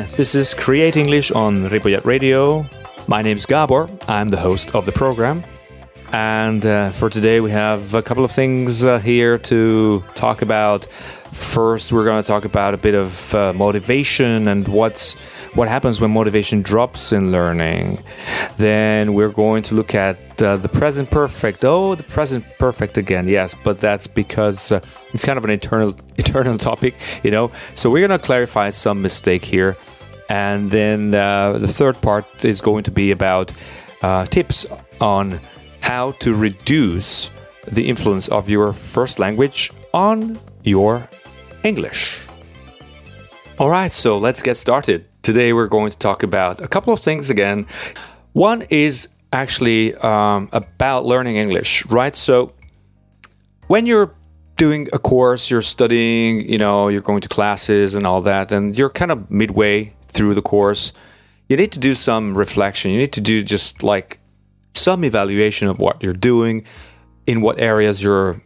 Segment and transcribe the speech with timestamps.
[0.00, 2.64] Hi, this is Create English on Ripollet Radio.
[3.06, 3.86] My name is Gabor.
[4.08, 5.44] I'm the host of the program.
[6.10, 10.86] And uh, for today, we have a couple of things uh, here to talk about.
[11.32, 15.18] First, we're going to talk about a bit of uh, motivation and what's
[15.52, 18.02] what happens when motivation drops in learning.
[18.56, 21.64] Then we're going to look at uh, the present perfect.
[21.64, 23.28] Oh, the present perfect again.
[23.28, 24.80] Yes, but that's because uh,
[25.12, 27.50] it's kind of an eternal eternal topic, you know.
[27.74, 29.76] So we're to clarify some mistake here.
[30.28, 33.52] And then uh, the third part is going to be about
[34.30, 34.64] tips
[35.00, 35.40] on
[35.80, 37.30] how to reduce
[37.66, 41.08] the influence of your first language on your
[41.64, 42.20] English.
[43.58, 45.04] All right, so let's get started.
[45.22, 47.66] Today we're going to talk about a couple of things again.
[48.32, 52.16] One is actually um, about learning English, right?
[52.16, 52.52] So
[53.68, 54.14] when you're
[54.56, 58.76] doing a course, you're studying, you know, you're going to classes and all that, and
[58.76, 60.92] you're kind of midway through the course,
[61.48, 62.90] you need to do some reflection.
[62.90, 64.18] You need to do just like
[64.74, 66.64] some evaluation of what you're doing,
[67.26, 68.42] in what areas you're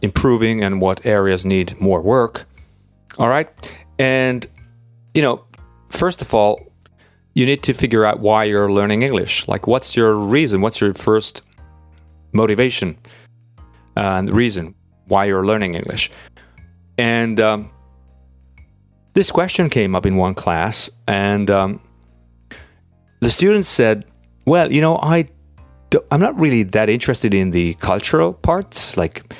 [0.00, 2.46] improving, and what areas need more work.
[3.18, 3.48] All right.
[3.98, 4.46] And,
[5.14, 5.44] you know,
[5.90, 6.71] first of all,
[7.34, 9.48] you need to figure out why you're learning English.
[9.48, 10.60] Like, what's your reason?
[10.60, 11.42] What's your first
[12.32, 12.98] motivation
[13.96, 14.74] and reason
[15.06, 16.10] why you're learning English?
[16.98, 17.70] And um,
[19.14, 21.80] this question came up in one class, and um,
[23.20, 24.04] the students said,
[24.44, 25.28] Well, you know, I
[26.10, 28.96] I'm not really that interested in the cultural parts.
[28.96, 29.34] Like,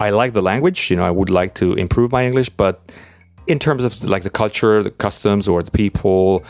[0.00, 2.92] I like the language, you know, I would like to improve my English, but
[3.46, 6.44] in terms of like the culture, the customs, or the people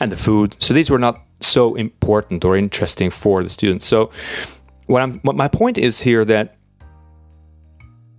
[0.00, 3.86] and the food, so these were not so important or interesting for the students.
[3.86, 4.10] So,
[4.86, 6.56] what I'm, what my point is here that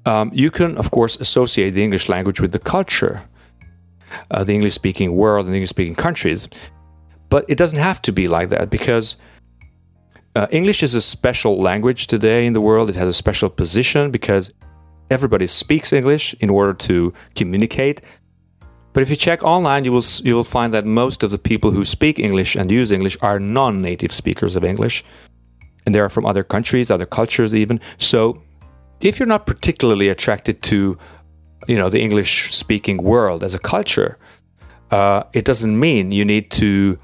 [0.05, 3.23] um, you can, of course, associate the English language with the culture,
[4.31, 6.47] uh, the English speaking world, and the English speaking countries.
[7.29, 9.17] But it doesn't have to be like that because
[10.35, 12.89] uh, English is a special language today in the world.
[12.89, 14.51] It has a special position because
[15.09, 18.01] everybody speaks English in order to communicate.
[18.93, 21.71] But if you check online, you will you will find that most of the people
[21.71, 25.03] who speak English and use English are non-native speakers of English,
[25.85, 27.79] and they are from other countries, other cultures, even.
[27.97, 28.41] So,
[29.01, 30.97] if you're not particularly attracted to,
[31.67, 34.17] you know, the English-speaking world as a culture,
[34.91, 36.99] uh, it doesn't mean you need to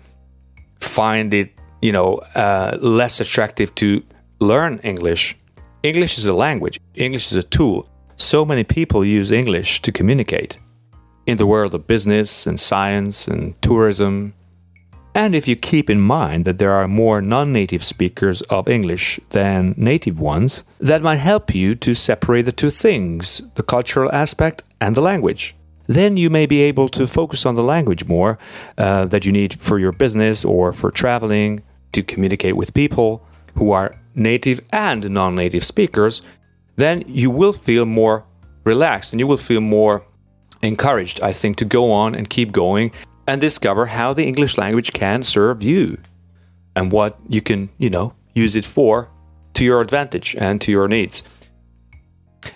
[0.79, 4.03] find it you know, uh, less attractive to
[4.39, 5.37] learn English.
[5.83, 7.87] English is a language, English is a tool.
[8.15, 10.57] So many people use English to communicate
[11.27, 14.33] in the world of business and science and tourism.
[15.13, 19.19] And if you keep in mind that there are more non native speakers of English
[19.29, 24.63] than native ones, that might help you to separate the two things the cultural aspect
[24.81, 25.55] and the language
[25.87, 28.37] then you may be able to focus on the language more
[28.77, 31.61] uh, that you need for your business or for traveling
[31.93, 36.21] to communicate with people who are native and non native speakers.
[36.75, 38.25] Then you will feel more
[38.65, 40.05] relaxed and you will feel more
[40.61, 42.91] encouraged, I think, to go on and keep going
[43.27, 45.97] and discover how the English language can serve you
[46.75, 49.09] and what you can, you know, use it for
[49.55, 51.23] to your advantage and to your needs.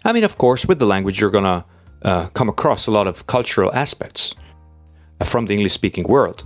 [0.05, 1.65] I mean, of course, with the language, you're to
[2.03, 4.35] uh, come across a lot of cultural aspects
[5.23, 6.43] from the English speaking world.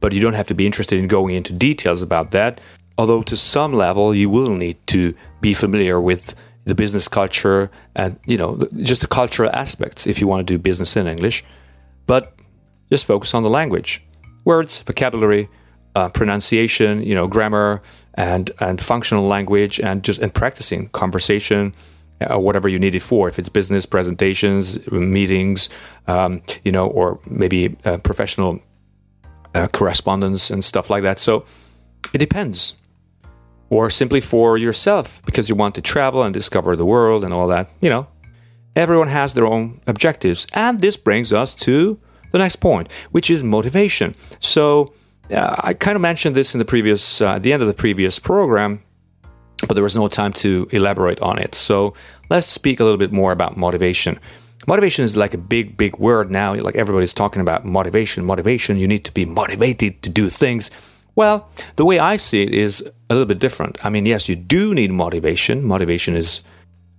[0.00, 2.60] But you don't have to be interested in going into details about that.
[2.96, 6.34] Although, to some level, you will need to be familiar with
[6.68, 10.58] the business culture and, you know, just the cultural aspects if you want to do
[10.58, 11.44] business in English.
[12.06, 12.34] But
[12.90, 14.04] just focus on the language
[14.44, 15.48] words, vocabulary,
[15.94, 17.82] uh, pronunciation, you know, grammar,
[18.14, 21.72] and, and functional language, and just and practicing conversation
[22.20, 23.28] uh, whatever you need it for.
[23.28, 25.68] If it's business presentations, meetings,
[26.06, 28.60] um, you know, or maybe uh, professional
[29.54, 31.18] uh, correspondence and stuff like that.
[31.20, 31.44] So
[32.12, 32.74] it depends.
[33.70, 37.48] Or simply for yourself because you want to travel and discover the world and all
[37.48, 37.68] that.
[37.80, 38.06] You know,
[38.74, 40.46] everyone has their own objectives.
[40.54, 41.98] And this brings us to
[42.32, 44.14] the next point, which is motivation.
[44.40, 44.94] So
[45.30, 47.74] uh, I kind of mentioned this in the previous, uh, at the end of the
[47.74, 48.82] previous program
[49.66, 51.54] but there was no time to elaborate on it.
[51.54, 51.94] So
[52.30, 54.20] let's speak a little bit more about motivation.
[54.66, 56.54] Motivation is like a big, big word now.
[56.54, 58.76] Like everybody's talking about motivation, motivation.
[58.76, 60.70] You need to be motivated to do things.
[61.18, 62.72] Well, the way I see it is
[63.10, 63.84] a little bit different.
[63.84, 65.64] I mean, yes, you do need motivation.
[65.64, 66.42] Motivation is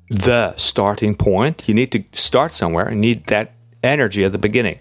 [0.10, 1.70] the starting point.
[1.70, 4.80] You need to start somewhere and need that energy at the beginning.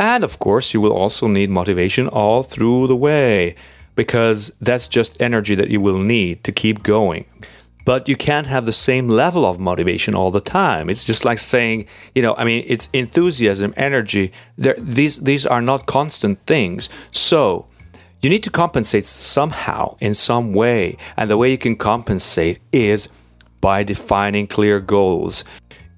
[0.00, 3.54] And of course, you will also need motivation all through the way
[3.94, 7.26] because that's just energy that you will need to keep going.
[7.84, 10.88] but you can't have the same level of motivation all the time.
[10.88, 14.32] It's just like saying, you know, I mean, it's enthusiasm, energy.
[14.56, 16.88] These these are not constant things.
[17.10, 17.66] So
[18.24, 23.08] you need to compensate somehow in some way, and the way you can compensate is
[23.60, 25.44] by defining clear goals.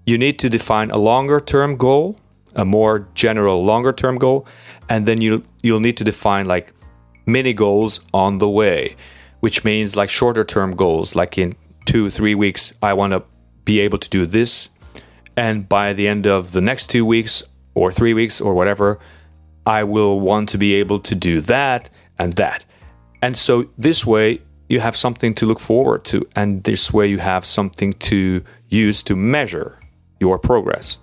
[0.05, 2.19] You need to define a longer term goal,
[2.57, 4.47] a more general longer term goal,
[4.89, 6.73] and then you you'll need to define like
[7.27, 8.97] mini goals on the way,
[9.41, 13.23] which means like shorter term goals, like in two, three weeks, I want to
[13.65, 14.71] be able to do this.
[15.37, 17.45] And by the end of the next two weeks
[17.75, 18.99] or three weeks or whatever,
[19.65, 22.65] I will want to be able to do that and that.
[23.23, 26.27] And so this way, you have something to look forward to.
[26.35, 29.79] And this way, you have something to use to measure
[30.21, 30.99] your progress.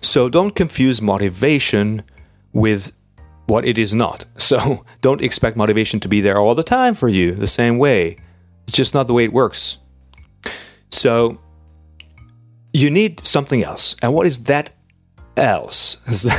[0.00, 2.02] So don't confuse motivation
[2.52, 2.92] with
[3.46, 4.24] what it is not.
[4.38, 8.18] So don't expect motivation to be there all the time for you the same way.
[8.66, 9.78] It's just not the way it works.
[10.90, 11.40] So
[12.72, 13.96] you need something else.
[14.02, 14.72] And what is that
[15.36, 15.96] else?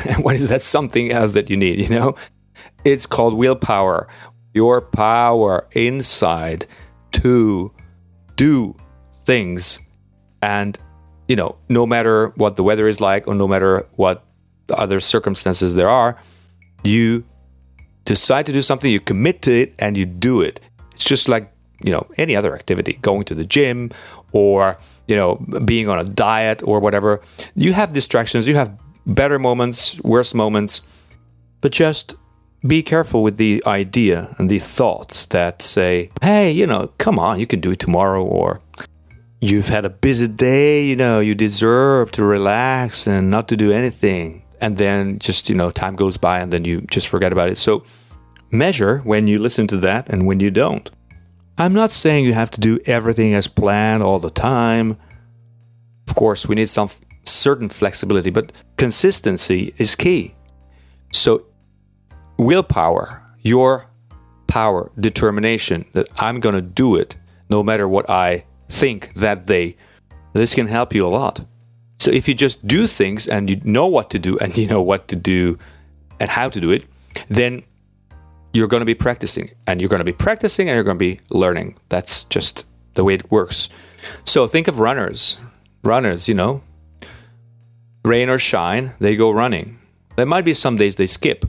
[0.19, 2.15] what is that something else that you need, you know?
[2.85, 4.07] It's called willpower.
[4.53, 6.65] Your power inside
[7.13, 7.71] to
[8.35, 8.75] do
[9.23, 9.79] things.
[10.41, 10.77] And,
[11.27, 14.25] you know, no matter what the weather is like or no matter what
[14.69, 16.21] other circumstances there are,
[16.83, 17.23] you
[18.05, 20.59] decide to do something, you commit to it, and you do it.
[20.91, 21.51] It's just like,
[21.81, 23.91] you know, any other activity, going to the gym
[24.33, 24.77] or
[25.07, 27.21] you know being on a diet or whatever
[27.55, 30.81] you have distractions you have better moments worse moments
[31.61, 32.15] but just
[32.65, 37.39] be careful with the idea and the thoughts that say hey you know come on
[37.39, 38.61] you can do it tomorrow or
[39.41, 43.71] you've had a busy day you know you deserve to relax and not to do
[43.71, 47.49] anything and then just you know time goes by and then you just forget about
[47.49, 47.83] it so
[48.51, 50.89] measure when you listen to that and when you don't
[51.57, 54.97] I'm not saying you have to do everything as planned all the time.
[56.07, 56.89] Of course, we need some
[57.25, 60.33] certain flexibility, but consistency is key.
[61.11, 61.45] So,
[62.37, 63.87] willpower, your
[64.47, 67.15] power, determination that I'm going to do it
[67.49, 69.77] no matter what I think that day,
[70.33, 71.45] this can help you a lot.
[71.99, 74.81] So, if you just do things and you know what to do and you know
[74.81, 75.57] what to do
[76.19, 76.85] and how to do it,
[77.29, 77.63] then
[78.53, 80.99] you're going to be practicing and you're going to be practicing and you're going to
[80.99, 81.75] be learning.
[81.89, 83.69] That's just the way it works.
[84.25, 85.37] So think of runners.
[85.83, 86.61] Runners, you know,
[88.05, 89.79] rain or shine, they go running.
[90.15, 91.45] There might be some days they skip.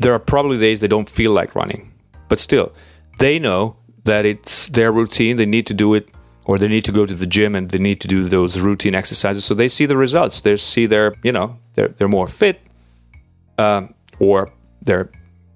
[0.00, 1.92] There are probably days they don't feel like running.
[2.28, 2.72] But still,
[3.18, 5.36] they know that it's their routine.
[5.36, 6.08] They need to do it
[6.44, 8.94] or they need to go to the gym and they need to do those routine
[8.94, 9.44] exercises.
[9.44, 10.40] So they see the results.
[10.40, 12.60] They see their, you know, they're, they're more fit
[13.58, 13.88] uh,
[14.20, 14.48] or
[14.82, 15.10] they're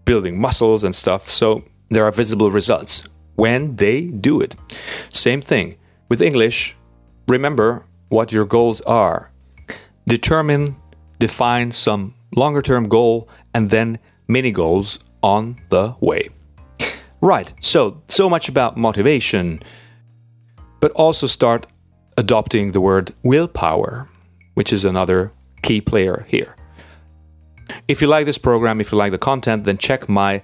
[0.04, 1.31] building muscles and stuff.
[1.31, 3.04] So there are visible results
[3.37, 4.56] when they do it.
[5.10, 5.76] Same thing
[6.08, 6.76] with English.
[7.28, 9.31] Remember what your goals are.
[10.06, 10.76] Determine,
[11.20, 13.98] define some longer term goal and then
[14.31, 16.29] mini goals on the way.
[17.21, 19.61] Right, so, so much about motivation,
[20.81, 21.67] but also start
[22.17, 24.09] adopting the word willpower,
[24.55, 25.32] which is another
[25.62, 26.56] key player here.
[27.88, 30.43] If you like this program, if you like the content, then check my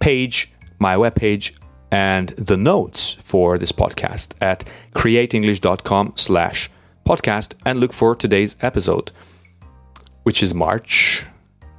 [0.00, 1.52] page, my webpage,
[1.90, 4.64] and the notes for this podcast at
[4.94, 6.70] createnglish.com slash
[7.06, 9.12] podcast and look for today's episode,
[10.22, 11.24] which is March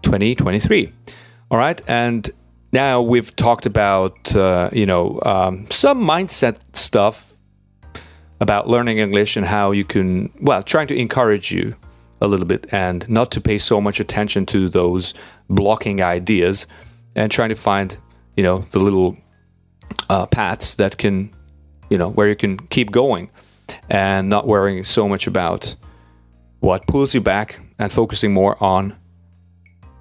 [0.04, 0.94] 2023.
[1.52, 1.82] All right.
[1.88, 2.30] And
[2.72, 7.34] now we've talked about, uh, you know, um, some mindset stuff
[8.42, 11.76] about learning English and how you can, well, trying to encourage you
[12.22, 15.14] a little bit and not to pay so much attention to those
[15.50, 16.68] blocking ideas
[17.16, 17.98] and trying to find
[18.36, 19.18] you know the little
[20.10, 21.34] uh, paths that can
[21.90, 23.30] you know where you can keep going
[23.90, 25.76] and not worrying so much about
[26.60, 28.96] what pulls you back and focusing more on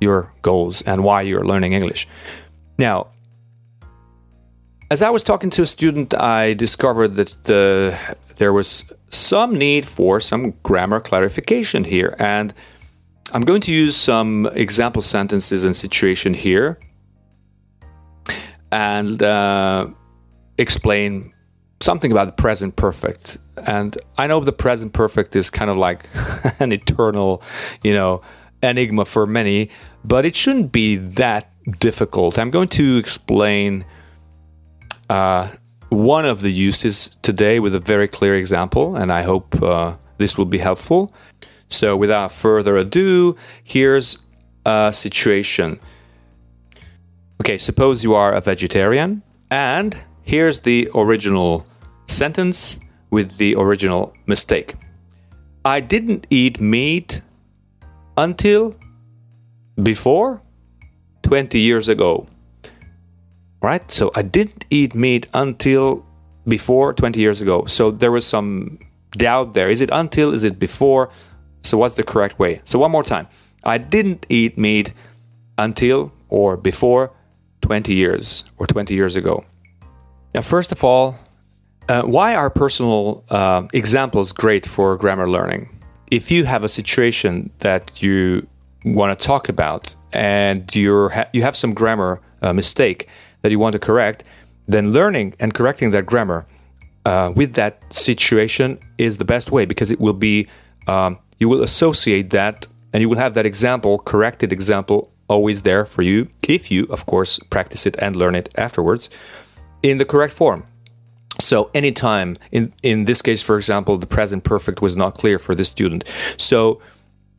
[0.05, 2.03] your goals and why you're learning English.
[2.79, 2.97] Now,
[4.91, 7.99] as I was talking to a student, I discovered that the,
[8.37, 12.15] there was some need for some grammar clarification here.
[12.19, 12.53] And
[13.33, 16.79] I'm going to use some example sentences and situation here
[18.71, 19.89] and uh,
[20.59, 21.33] explain
[21.81, 23.39] something about the present perfect.
[23.57, 26.07] And I know the present perfect is kind of like
[26.61, 27.43] an eternal,
[27.83, 28.23] you know,
[28.65, 29.71] enigma for many,
[30.05, 32.39] but it shouldn't be that difficult.
[32.39, 33.85] I'm going to explain
[35.09, 35.49] uh,
[35.89, 40.37] one of the uses today with a very clear example, and I hope uh, this
[40.37, 41.13] will be helpful.
[41.69, 44.19] So, without further ado, here's
[44.67, 45.81] a situation.
[47.41, 51.67] Okay, suppose you are a vegetarian, and here's the original
[52.07, 52.79] sentence
[53.11, 54.77] with the original mistake.
[55.65, 57.23] I didn't eat meat
[58.17, 58.75] until
[59.83, 60.43] before
[61.23, 62.27] 20 years ago.
[63.63, 63.91] Right?
[63.91, 66.05] So I didn't eat meat until
[66.47, 67.65] before 20 years ago.
[67.65, 68.79] So there was some
[69.13, 69.71] doubt there.
[69.71, 70.35] Is it until?
[70.35, 71.11] Is it before?
[71.63, 72.61] So what's the correct way?
[72.67, 73.27] So one more time.
[73.65, 74.93] I didn't eat meat
[75.57, 77.13] until or before
[77.63, 79.45] 20 years or 20 years ago.
[80.35, 81.17] Now, first of all,
[81.89, 85.74] uh, why are personal uh, examples great for grammar learning?
[86.11, 88.47] If you have a situation that you
[88.85, 93.09] want to talk about and you're ha- you have some grammar uh, mistake
[93.43, 94.25] that you want to correct,
[94.67, 96.47] then learning and correcting that grammar
[97.05, 100.47] uh, with that situation is the best way because it will be
[100.87, 105.85] um, you will associate that and you will have that example, corrected example, always there
[105.85, 109.11] for you if you, of course, practice it and learn it afterwards
[109.83, 110.67] in the correct form.
[111.45, 115.55] So anytime in in this case, for example, the present perfect was not clear for
[115.55, 116.05] the student.
[116.37, 116.81] So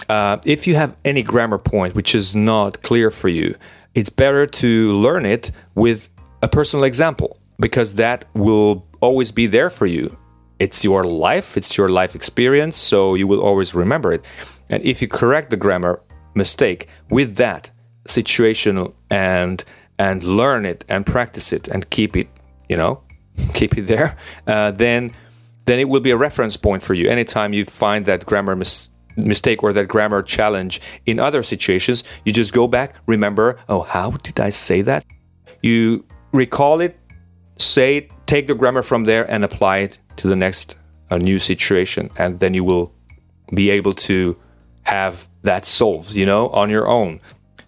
[0.09, 3.55] uh, if you have any grammar point which is not clear for you,
[3.95, 6.09] it's better to learn it with
[6.41, 10.17] a personal example because that will always be there for you.
[10.59, 14.23] It's your life, it's your life experience, so you will always remember it.
[14.69, 16.01] And if you correct the grammar
[16.33, 17.71] mistake with that
[18.07, 19.63] situation and
[19.97, 22.27] and learn it and practice it and keep it,
[22.69, 23.01] you know,
[23.53, 25.11] keep it there, uh, then
[25.65, 27.09] then it will be a reference point for you.
[27.09, 32.31] Anytime you find that grammar mis- mistake or that grammar challenge in other situations, you
[32.31, 35.03] just go back, remember, oh, how did I say that?
[35.63, 36.95] You recall it,
[37.57, 40.77] say it, take the grammar from there and apply it to the next
[41.09, 42.93] uh, new situation, and then you will
[43.53, 44.37] be able to
[44.83, 47.19] have that solved, you know, on your own.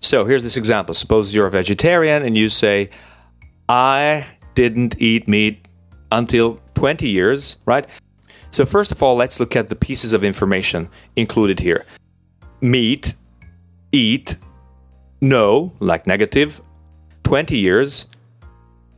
[0.01, 0.93] So here's this example.
[0.93, 2.89] Suppose you're a vegetarian and you say,
[3.67, 4.25] I
[4.57, 5.67] didn't eat meat
[6.11, 7.87] until 20 years, right?
[8.49, 11.85] So, first of all, let's look at the pieces of information included here.
[12.59, 13.13] Meat,
[13.91, 14.35] eat,
[15.21, 16.59] no, like negative,
[17.23, 18.07] 20 years,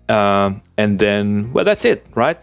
[0.07, 2.37] um, and then well that's it right?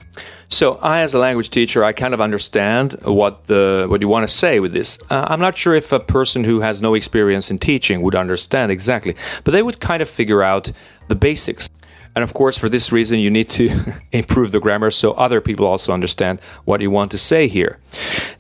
[0.49, 4.29] So i as a language teacher i kind of understand what the what you want
[4.29, 5.01] to say with this.
[5.11, 8.71] Uh, i'm not sure if a person who has no experience in teaching would understand
[8.71, 10.71] exactly but they would kind of figure out
[11.09, 11.69] the basics
[12.17, 13.71] and of course for this reason you need to
[14.13, 17.79] improve the grammar so other people also understand what you want to say here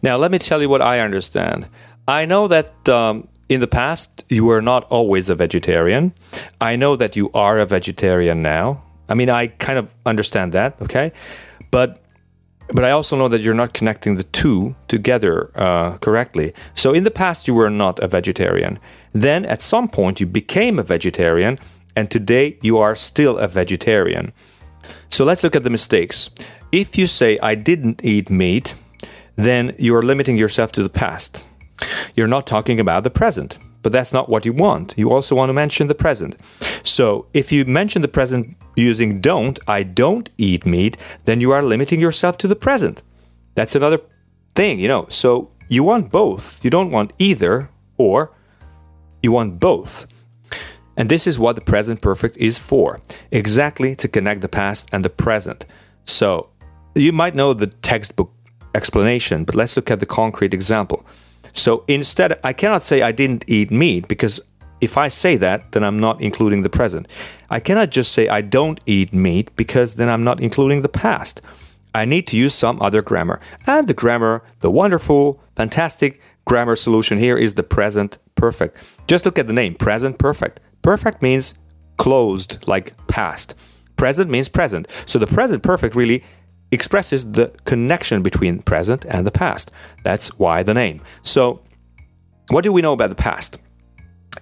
[0.02, 1.68] now let me tell you what i understand
[2.08, 6.12] i know that um, in the past, you were not always a vegetarian.
[6.60, 8.82] I know that you are a vegetarian now.
[9.08, 11.12] I mean, I kind of understand that, okay,
[11.70, 12.02] but
[12.74, 16.52] but I also know that you're not connecting the two together uh, correctly.
[16.74, 18.80] So in the past, you were not a vegetarian.
[19.12, 21.60] Then at some point, you became a vegetarian,
[21.96, 24.32] and today you are still a vegetarian.
[25.08, 26.30] So let's look at the mistakes.
[26.70, 28.76] If you say I didn't eat meat,
[29.34, 31.46] then you are limiting yourself to the past.
[32.14, 34.94] You're not talking about the present but that's not what you want.
[34.96, 36.34] You also want to mention the present.
[36.82, 41.62] So if you mention the present using don't, I don't eat meat, then you are
[41.62, 43.04] limiting yourself to the present.
[43.54, 44.00] That's another
[44.56, 45.06] thing, you know.
[45.08, 46.64] So you want both.
[46.64, 48.32] You don't want either or,
[49.22, 50.08] you want both.
[50.96, 53.00] And this is what the present perfect is for
[53.30, 55.66] exactly to connect the past and the present.
[56.04, 56.48] So
[56.94, 58.32] you might know the textbook
[58.74, 61.04] explanation, but let's look at the concrete example.
[61.52, 64.40] So instead, I cannot say I didn't eat meat because
[64.80, 67.08] if I say that, then I'm not including the present.
[67.48, 71.40] I cannot just say I don't eat meat because then I'm not including the past.
[71.94, 73.40] I need to use some other grammar.
[73.66, 78.76] And the grammar, the wonderful, fantastic grammar solution here is the present perfect.
[79.06, 80.60] Just look at the name, present perfect.
[80.86, 81.54] Perfect means
[81.96, 83.56] closed, like past.
[83.96, 84.86] Present means present.
[85.04, 86.22] So the present perfect really
[86.70, 89.72] expresses the connection between present and the past.
[90.04, 91.00] That's why the name.
[91.22, 91.60] So,
[92.50, 93.58] what do we know about the past?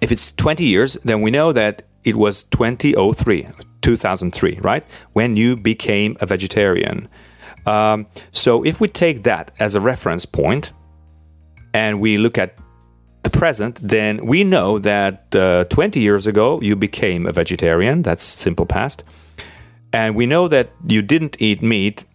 [0.01, 3.47] If it's 20 years, then we know that it was 2003,
[3.81, 4.83] 2003, right?
[5.13, 7.09] When you became a vegetarian.
[7.65, 10.73] Um, so, if we take that as a reference point
[11.73, 12.55] and we look at
[13.25, 18.01] the present, then we know that uh, 20 years ago you became a vegetarian.
[18.01, 19.03] That's simple past.
[19.91, 22.05] And we know that you didn't eat meat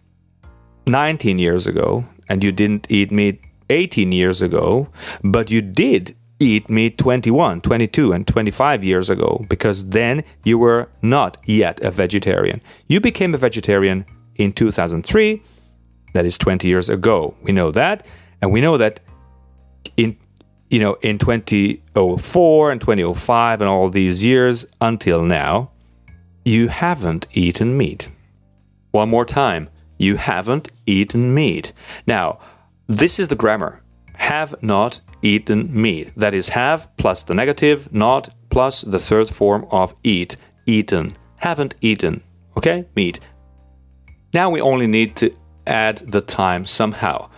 [0.87, 4.89] 19 years ago and you didn't eat meat 18 years ago,
[5.23, 10.89] but you did eat meat 21, 22, and 25 years ago because then you were
[11.01, 12.61] not yet a vegetarian.
[12.87, 15.41] You became a vegetarian in 2003,
[16.13, 17.35] that is 20 years ago.
[17.43, 18.05] We know that,
[18.41, 19.01] and we know that
[19.97, 20.17] in
[20.71, 25.71] you know in 2004 and 2005 and all these years until now,
[26.45, 28.09] you haven't eaten meat.
[28.91, 31.73] One more time You haven't eaten meat.
[32.07, 32.39] Now,
[32.87, 33.81] this is the grammar.
[34.15, 36.11] Have not eaten meat.
[36.15, 41.13] That is have plus the negative, not plus the third form of eat, eaten.
[41.35, 42.23] Haven't eaten.
[42.57, 42.87] Okay?
[42.95, 43.19] Meat.
[44.33, 45.35] Now we only need to
[45.67, 47.29] add the time somehow.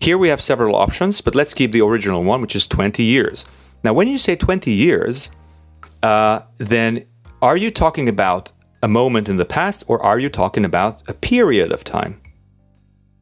[0.00, 3.46] Here we have several options, but let's keep the original one, which is 20 years.
[3.82, 5.30] Now, when you say 20 years,
[6.02, 7.06] uh, then
[7.42, 8.52] are you talking about
[8.82, 12.20] a moment in the past or are you talking about a period of time?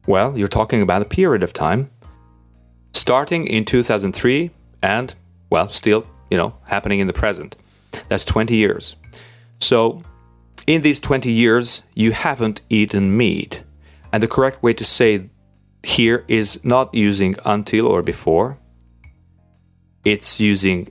[0.05, 1.89] Well, you're talking about a period of time
[2.93, 5.15] starting in 2003 and,
[5.49, 7.55] well, still, you know, happening in the present.
[8.07, 8.95] That's 20 years.
[9.59, 10.03] So,
[10.65, 13.63] in these 20 years, you haven't eaten meat.
[14.11, 15.29] And the correct way to say
[15.87, 18.59] here is not using until or before,
[20.03, 20.89] it's using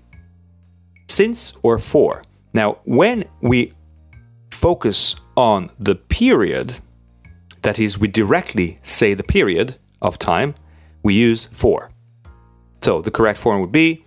[1.08, 2.22] since or for.
[2.54, 3.74] Now, when we
[4.50, 6.80] focus on the period,
[7.60, 10.54] that is, we directly say the period of time,
[11.02, 11.90] we use for.
[12.80, 14.02] So the correct form would be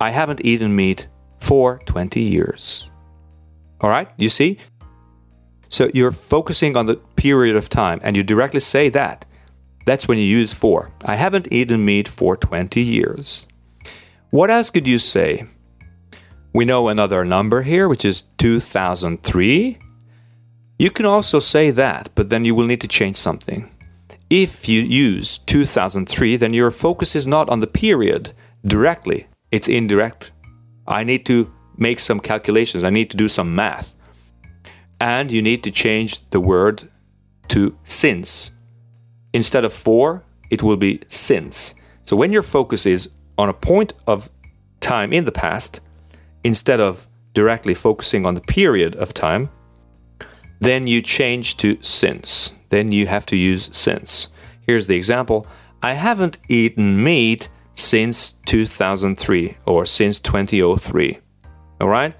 [0.00, 1.08] I haven't eaten meat
[1.40, 2.90] for 20 years.
[3.82, 4.58] All right, you see?
[5.68, 9.26] So you're focusing on the period of time and you directly say that.
[9.84, 10.90] That's when you use for.
[11.04, 13.46] I haven't eaten meat for 20 years.
[14.30, 15.44] What else could you say?
[16.52, 19.78] We know another number here, which is 2003.
[20.78, 23.70] You can also say that, but then you will need to change something.
[24.28, 28.32] If you use 2003, then your focus is not on the period
[28.64, 30.32] directly, it's indirect.
[30.86, 33.94] I need to make some calculations, I need to do some math.
[35.00, 36.88] And you need to change the word
[37.48, 38.50] to since.
[39.32, 41.74] Instead of for, it will be since.
[42.04, 44.30] So when your focus is on a point of
[44.80, 45.80] time in the past,
[46.44, 49.50] instead of directly focusing on the period of time,
[50.60, 52.54] then you change to since.
[52.68, 54.28] Then you have to use since.
[54.66, 55.46] Here's the example
[55.82, 61.18] I haven't eaten meat since 2003 or since 2003.
[61.80, 62.14] All right?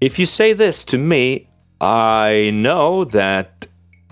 [0.00, 1.48] If you say this to me,
[1.80, 3.57] I know that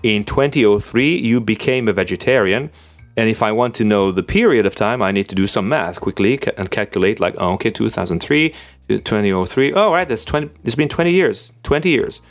[0.03, 2.69] in 2003 you became a vegetarian
[3.17, 5.67] and if I want to know the period of time, I need to do some
[5.67, 8.53] math quickly and calculate like, oh, okay, 2003,
[8.89, 9.73] 2003.
[9.73, 12.21] Oh, right, that's 20, it's been 20 years, 20 years.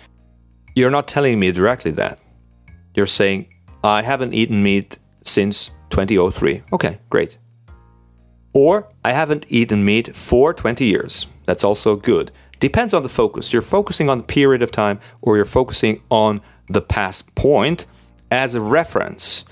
[0.76, 2.20] You're not telling me directly that.
[2.94, 3.48] You're saying,
[3.82, 6.62] I haven't eaten meat since 2003.
[6.72, 7.36] Okay, great.
[8.52, 11.26] Or I haven't eaten meat for 20 years.
[11.46, 12.30] That's also good.
[12.60, 13.52] Depends on the focus.
[13.52, 17.86] You're focusing on the period of time or you're focusing on the past point
[18.30, 19.44] as a reference.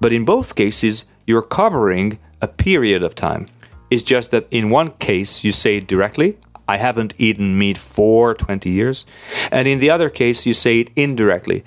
[0.00, 3.46] But in both cases, you're covering a period of time.
[3.90, 8.34] It's just that in one case, you say it directly, I haven't eaten meat for
[8.34, 9.04] 20 years.
[9.50, 11.64] And in the other case, you say it indirectly,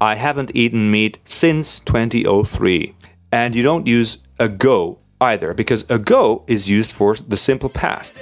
[0.00, 2.94] I haven't eaten meat since 2003.
[3.30, 8.14] And you don't use ago either, because ago is used for the simple past.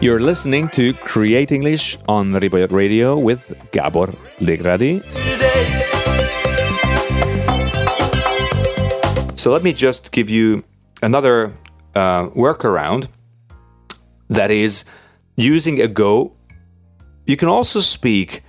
[0.00, 5.02] You're listening to Create English on Ripollet Radio with Gabor Legradi.
[9.36, 10.62] So let me just give you
[11.02, 11.52] another
[11.96, 13.08] uh, workaround
[14.28, 14.84] that is
[15.36, 16.36] using ago.
[17.26, 18.44] You can also speak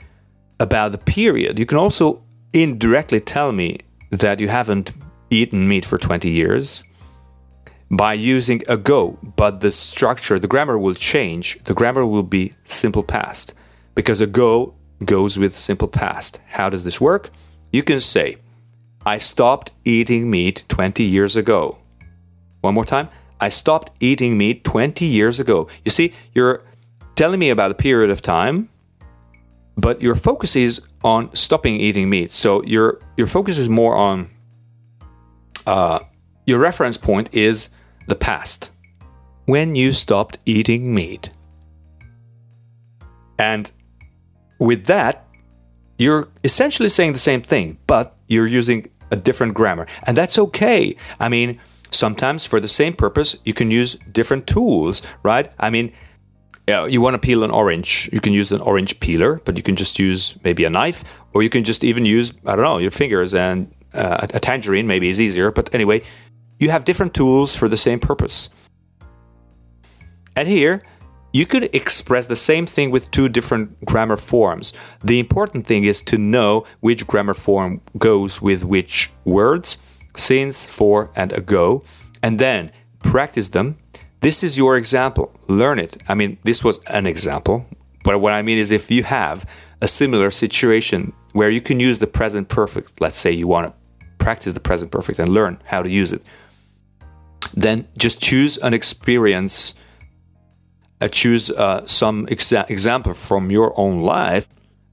[0.59, 1.57] about the period.
[1.57, 3.77] You can also indirectly tell me
[4.11, 4.93] that you haven't
[5.31, 6.83] eaten meat for 20 years
[7.91, 11.63] by using ago, but the structure, the grammar will change.
[11.63, 13.53] The grammar will be simple past
[13.95, 16.39] because ago goes with simple past.
[16.47, 17.29] How does this work?
[17.71, 18.37] You can say,
[19.05, 21.79] I stopped eating meat 20 years ago.
[22.61, 23.09] One more time.
[23.41, 25.67] I stopped eating meat 20 years ago.
[25.85, 26.63] You see, you're
[27.15, 28.69] telling me about a period of time,
[29.77, 32.31] but your focus is on stopping eating meat.
[32.31, 34.29] So your your focus is more on
[35.65, 35.99] uh,
[36.45, 37.69] your reference point is
[38.09, 38.71] the past
[39.45, 41.29] when you stopped eating meat.
[43.39, 43.71] And
[44.59, 45.25] with that,
[45.97, 49.87] you're essentially saying the same thing, but you're using a different grammar.
[50.03, 50.95] And that's okay.
[51.19, 51.59] I mean,
[51.91, 55.51] sometimes for the same purpose, you can use different tools, right?
[55.59, 55.93] I mean,
[56.67, 59.75] you want to peel an orange, you can use an orange peeler, but you can
[59.75, 62.91] just use maybe a knife, or you can just even use, I don't know, your
[62.91, 65.51] fingers and uh, a tangerine maybe is easier.
[65.51, 66.03] But anyway,
[66.59, 68.49] you have different tools for the same purpose.
[70.35, 70.83] And here,
[71.33, 74.73] you could express the same thing with two different grammar forms.
[75.03, 79.77] The important thing is to know which grammar form goes with which words,
[80.15, 81.83] since, for, and ago,
[82.21, 82.71] and then
[83.03, 83.77] practice them.
[84.21, 85.39] This is your example.
[85.47, 86.01] Learn it.
[86.07, 87.65] I mean, this was an example,
[88.03, 89.45] but what I mean is if you have
[89.81, 92.99] a similar situation where you can use the present perfect.
[92.99, 93.73] Let's say you want to
[94.17, 96.21] practice the present perfect and learn how to use it.
[97.53, 99.75] Then just choose an experience,
[101.01, 104.47] uh, choose uh, some exa- example from your own life.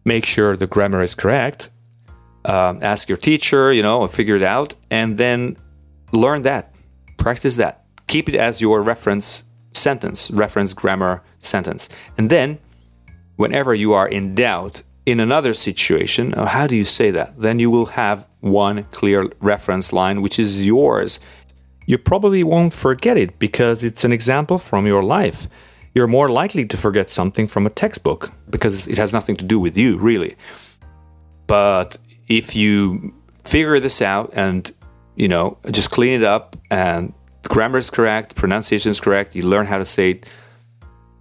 [0.04, 1.70] Make sure the grammar is correct.
[2.44, 5.56] Um, ask your teacher, you know, figure it out, and then
[6.12, 6.74] learn that.
[7.16, 7.84] Practice that.
[8.06, 11.88] Keep it as your reference sentence, reference grammar sentence.
[12.16, 12.58] And then,
[13.34, 17.38] whenever you are in doubt in another situation, uh, how do you say that?
[17.38, 21.20] Then you will have one clear reference line, which is yours.
[21.86, 25.48] You probably won't forget it because it's an example from your life.
[25.94, 29.58] You're more likely to forget something from a textbook because it has nothing to do
[29.58, 30.36] with you, really.
[31.46, 31.96] But
[32.28, 34.72] if you figure this out and
[35.14, 37.12] you know just clean it up and
[37.44, 40.26] grammar is correct, pronunciation is correct, you learn how to say it,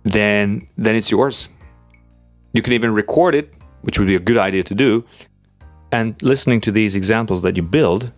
[0.03, 1.49] then then it's yours.
[2.53, 5.05] You can even record it, which would be a good idea to do.
[5.91, 8.11] And listening to these examples that you build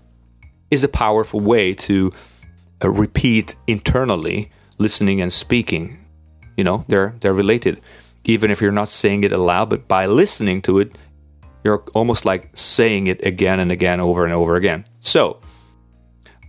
[0.72, 2.12] is a powerful way to
[2.84, 6.06] repeat internally listening and speaking.
[6.56, 7.82] You know, they're they're related.
[8.26, 10.98] Even if you're not saying it aloud, but by listening to it,
[11.64, 14.84] you're almost like saying it again and again over and over again.
[15.00, 15.40] So,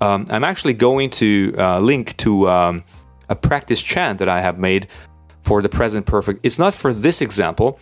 [0.00, 2.84] um, I'm actually going to uh, link to um,
[3.28, 4.88] a practice chant that I have made
[5.44, 6.40] for the present perfect.
[6.42, 7.78] It's not for this example,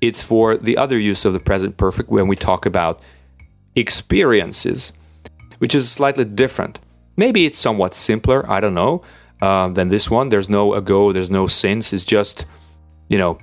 [0.00, 3.00] it's for the other use of the present perfect when we talk about
[3.74, 4.92] experiences,
[5.58, 6.78] which is slightly different.
[7.16, 9.02] Maybe it's somewhat simpler, I don't know,
[9.40, 10.28] uh, than this one.
[10.28, 11.92] There's no ago, there's no since.
[11.92, 12.46] It's just,
[13.08, 13.38] you know,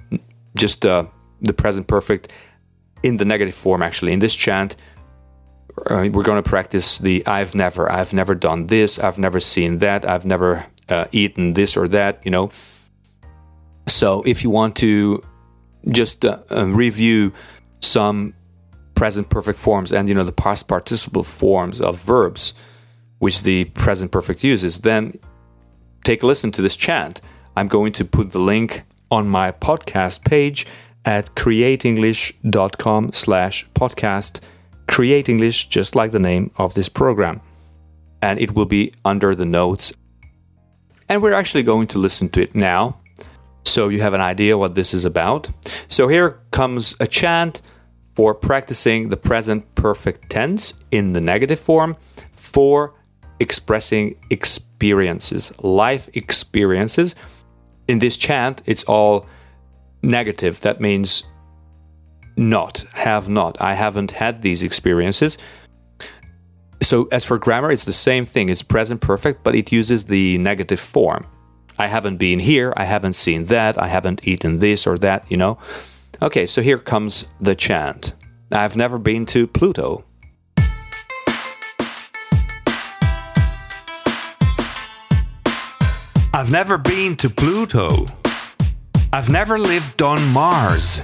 [0.56, 1.06] just uh,
[1.42, 2.32] the present perfect
[3.04, 4.12] in the negative form, actually.
[4.12, 4.76] In this chant,
[5.90, 9.80] uh, we're going to practice the I've never, I've never done this, I've never seen
[9.80, 12.52] that, I've never uh, eaten this or that, you know.
[13.88, 15.24] So if you want to
[15.90, 17.34] just uh, uh, review
[17.80, 18.34] some
[18.96, 22.54] present perfect forms and you know the past participle forms of verbs
[23.22, 25.14] which the present perfect uses then
[26.04, 27.22] take a listen to this chant.
[27.56, 28.82] I'm going to put the link
[29.12, 30.66] on my podcast page
[31.06, 34.40] at createnglish.com slash podcast.
[34.88, 37.42] Create english just like the name of this program.
[38.24, 39.94] And it will be under the notes.
[41.08, 42.98] And we're actually going to listen to it now
[43.64, 45.48] so you have an idea what this is about.
[45.88, 47.62] So here comes a chant
[48.16, 51.98] for practicing the present perfect tense in the negative form
[52.34, 52.96] for
[53.42, 57.16] expressing experiences, life experiences.
[57.88, 59.26] In this chant, it's all
[60.04, 60.62] negative.
[60.62, 61.24] That means
[62.38, 63.60] not, have not.
[63.60, 65.38] I haven't had these experiences.
[66.82, 68.50] So, as for grammar, it's the same thing.
[68.50, 71.26] It's present perfect, but it uses the negative form.
[71.78, 75.38] I haven't been here, I haven't seen that, I haven't eaten this or that, you
[75.38, 75.58] know?
[76.22, 78.14] Okay, so here comes the chant.
[78.52, 80.04] I've never been to Pluto.
[86.42, 88.08] I've never been to Pluto.
[89.14, 91.00] I've never lived on Mars.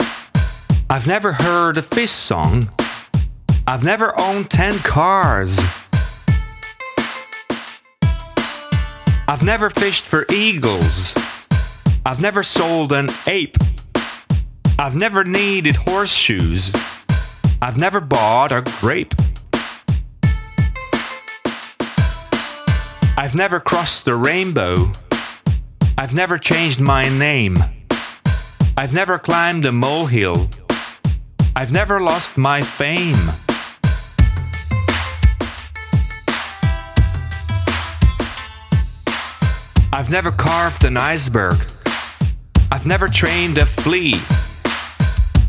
[0.90, 2.72] I've never heard a fish song.
[3.68, 5.60] I've never owned 10 cars.
[9.28, 11.14] I've never fished for eagles.
[12.04, 13.58] I've never sold an ape.
[14.80, 16.72] I've never needed horseshoes.
[17.62, 19.14] I've never bought a grape.
[23.16, 24.92] I've never crossed the rainbow.
[26.00, 27.58] I've never changed my name.
[28.78, 30.48] I've never climbed a molehill.
[31.56, 33.16] I've never lost my fame.
[39.92, 41.58] I've never carved an iceberg.
[42.72, 44.14] I've never trained a flea.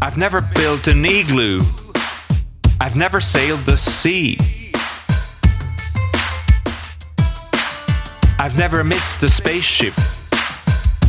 [0.00, 1.60] I've never built an igloo.
[2.80, 4.38] I've never sailed the sea.
[8.38, 9.92] I've never missed a spaceship.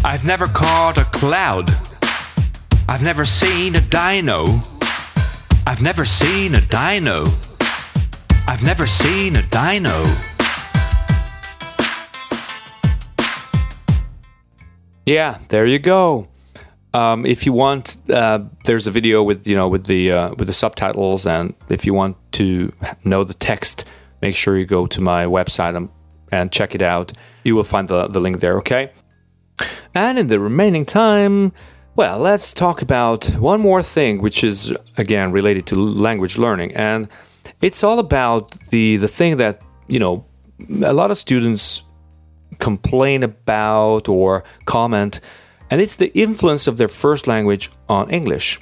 [0.01, 1.69] I've never caught a cloud.
[2.87, 4.45] I've never seen a dino.
[5.67, 7.25] I've never seen a dino.
[8.47, 10.05] I've never seen a dino.
[15.05, 16.29] Yeah, there you go.
[16.93, 20.47] Um, if you want, uh, there's a video with you know with the uh, with
[20.47, 22.71] the subtitles, and if you want to
[23.03, 23.83] know the text,
[24.21, 25.89] make sure you go to my website and,
[26.31, 27.11] and check it out.
[27.43, 28.57] You will find the, the link there.
[28.59, 28.91] Okay.
[29.93, 31.51] And in the remaining time,
[31.95, 37.09] well, let's talk about one more thing, which is again related to language learning, and
[37.61, 40.25] it's all about the the thing that you know
[40.83, 41.83] a lot of students
[42.59, 45.19] complain about or comment,
[45.69, 48.59] and it's the influence of their first language on English.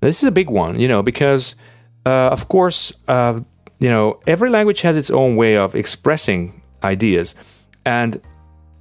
[0.00, 1.56] This is a big one, you know, because
[2.04, 3.40] uh, of course, uh,
[3.80, 7.34] you know, every language has its own way of expressing ideas,
[7.84, 8.20] and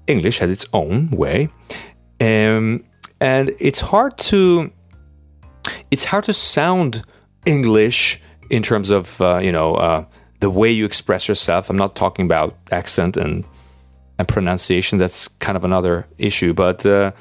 [0.07, 1.49] English has its own way,
[2.19, 2.83] um,
[3.19, 4.71] and it's hard to
[5.91, 7.03] it's hard to sound
[7.45, 10.05] English in terms of uh, you know uh,
[10.39, 11.69] the way you express yourself.
[11.69, 13.43] I'm not talking about accent and
[14.19, 14.99] and pronunciation.
[14.99, 17.11] That's kind of another issue, but uh,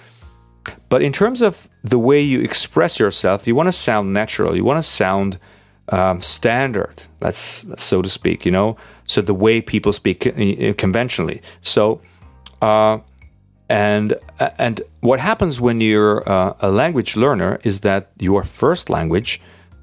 [0.88, 4.56] but in terms of the way you express yourself, you want to sound natural.
[4.56, 5.38] You want to sound
[5.88, 7.02] um, standard.
[7.20, 8.44] That's so to speak.
[8.44, 11.40] You know, so the way people speak uh, conventionally.
[11.60, 12.00] So.
[12.60, 12.98] Uh,
[13.70, 18.90] and uh, and what happens when you're uh, a language learner is that your first
[18.90, 19.40] language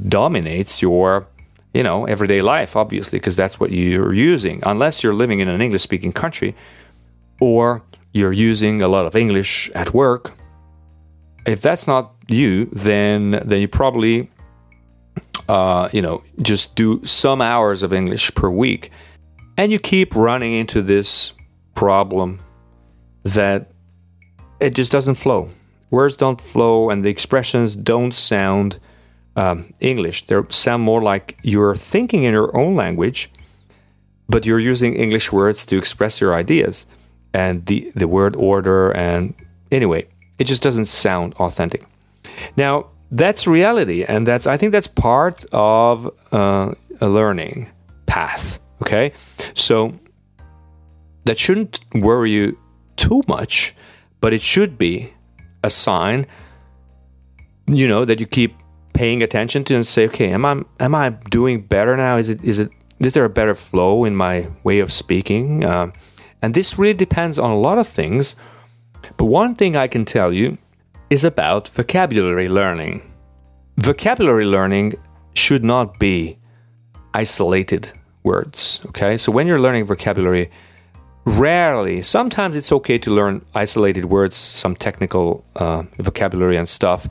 [0.10, 1.26] dominates your
[1.74, 5.62] you know everyday life obviously because that's what you're using unless you're living in an
[5.62, 6.56] english speaking country
[7.40, 7.82] or
[8.13, 10.34] you're using a lot of english at work.
[11.46, 14.30] If that's not you then then you probably
[15.48, 18.92] uh, you know just do some hours of english per week
[19.58, 21.32] and you keep running into this
[21.74, 22.42] problem
[23.36, 23.72] that
[24.60, 25.50] it just doesn't flow.
[25.90, 28.80] Words don't flow, and the expressions don't sound
[29.36, 30.26] um, English.
[30.26, 33.32] They sound more like you're thinking in your own language,
[34.28, 36.86] but you're using English words to express your ideas
[37.34, 38.92] and the, the word order.
[38.92, 39.34] And
[39.72, 40.08] anyway,
[40.40, 41.86] it just doesn't sound authentic.
[42.58, 47.70] Now, that's reality, and that's I think that's part of uh, a learning
[48.06, 48.60] path.
[48.82, 49.13] Okay,
[49.54, 49.98] so
[51.24, 52.58] that shouldn't worry you
[53.08, 53.74] too much
[54.22, 55.13] but it should be
[55.63, 56.26] a sign
[57.67, 58.54] you know that you keep
[58.93, 62.17] paying attention to and say okay am i am i doing better now?
[62.17, 65.63] Is it is it is there a better flow in my way of speaking?
[65.63, 65.91] Uh,
[66.41, 68.36] and this really depends on a lot of things
[69.17, 70.58] but one thing i can tell you
[71.10, 73.02] is about vocabulary learning.
[73.78, 74.96] Vocabulary learning
[75.36, 76.38] should not be
[77.13, 77.91] isolated
[78.24, 79.17] words okay?
[79.17, 80.50] So when you're learning vocabulary
[81.28, 82.02] Rarely.
[82.04, 87.06] Sometimes it's okay to learn isolated words, some technical uh, vocabulary and stuff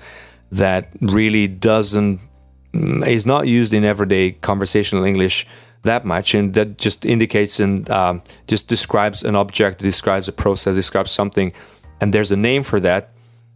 [0.50, 2.20] that really doesn't
[2.72, 5.46] mm, is not used in everyday conversational English
[5.82, 10.74] that much, and that just indicates and um, just describes an object, describes a process,
[10.74, 11.52] describes something,
[12.00, 13.10] and there's a name for that.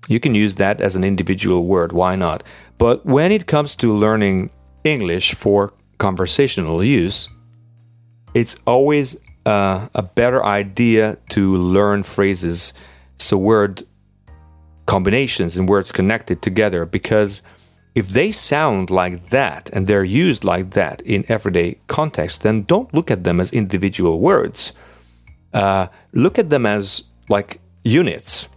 [0.09, 1.92] You can use that as an individual word.
[1.92, 2.42] Why not?
[2.77, 4.51] But when it comes to learning
[4.85, 7.31] English for conversational use,
[8.35, 12.72] it's always uh, a better idea to learn phrases,
[13.18, 13.83] so word
[14.87, 17.42] combinations and words connected together because
[17.94, 22.92] if they sound like that and they're used like that in everyday context, then don't
[22.94, 24.72] look at them as individual words.
[25.53, 28.48] Uh, look at them as like units,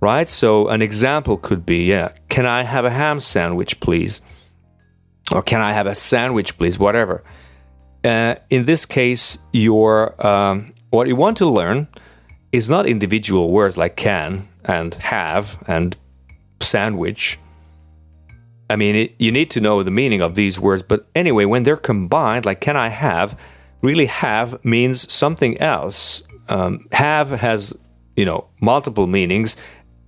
[0.00, 0.28] right?
[0.28, 4.20] So an example could be, yeah, can I have a ham sandwich, please?
[5.30, 6.78] Or can I have a sandwich, please?
[6.78, 7.22] Whatever.
[8.04, 11.88] Uh, in this case, your um, what you want to learn
[12.50, 15.96] is not individual words like can and have and
[16.60, 17.38] sandwich.
[18.68, 21.62] I mean, it, you need to know the meaning of these words, but anyway, when
[21.62, 23.38] they're combined, like can I have,
[23.82, 26.22] really have means something else.
[26.48, 27.76] Um, have has,
[28.16, 29.56] you know, multiple meanings,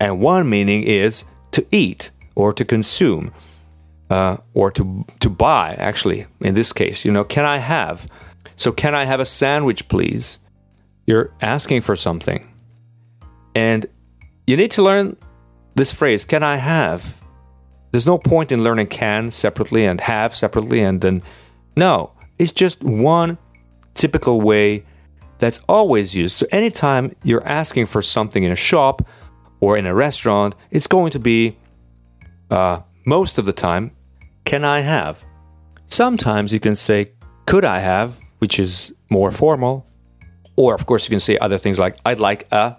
[0.01, 3.33] and one meaning is to eat or to consume
[4.11, 5.75] uh, or to to buy.
[5.75, 8.07] Actually, in this case, you know, can I have?
[8.57, 10.39] So, can I have a sandwich, please?
[11.07, 12.47] You're asking for something,
[13.55, 13.87] and
[14.47, 15.17] you need to learn
[15.75, 16.25] this phrase.
[16.25, 17.23] Can I have?
[17.93, 21.23] There's no point in learning can separately and have separately, and then
[21.77, 23.39] no, it's just one
[23.95, 24.85] typical way
[25.39, 26.37] that's always used.
[26.37, 29.07] So, anytime you're asking for something in a shop
[29.61, 31.57] or in a restaurant, it's going to be
[32.51, 33.91] uh, most of the time,
[34.45, 35.25] can I have?
[35.87, 37.13] Sometimes you can say,
[37.47, 39.87] could I have, which is more formal.
[40.57, 42.77] Or, of course, you can say other things like, I'd like a,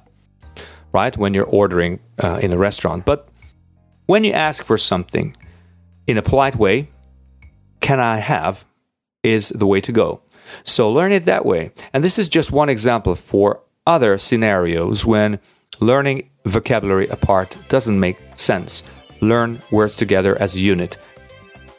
[0.91, 3.05] right, when you're ordering uh, in a restaurant.
[3.05, 3.27] But
[4.05, 5.35] when you ask for something
[6.07, 6.89] in a polite way,
[7.81, 8.65] can I have
[9.23, 10.21] is the way to go.
[10.63, 11.71] So learn it that way.
[11.93, 15.39] And this is just one example for other scenarios when
[15.79, 18.83] learning vocabulary apart doesn't make sense
[19.21, 20.97] learn words together as a unit.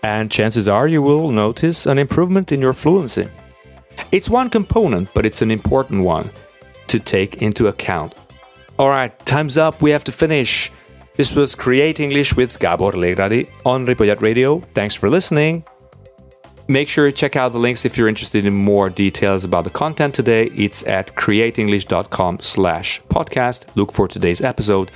[0.02, 3.28] And chances are you will notice an improvement in your fluency.
[4.12, 6.30] It's one component, but it's an important one
[6.88, 8.14] to take into account.
[8.78, 10.70] Alright, time's up, we have to finish.
[11.16, 14.60] This was Create English with Gabor Legradi on Ripollet Radio.
[14.74, 15.64] Thanks for listening.
[16.68, 19.70] Make sure you check out the links if you're interested in more details about the
[19.70, 20.46] content today.
[20.54, 23.64] It's at createnglish.com slash podcast.
[23.76, 24.90] Look for today's episode.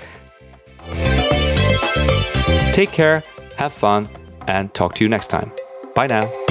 [2.72, 3.22] Take care,
[3.56, 4.09] have fun,
[4.46, 5.52] and talk to you next time.
[5.94, 6.50] Bye now.